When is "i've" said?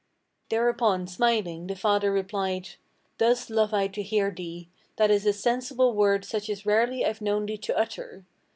7.05-7.21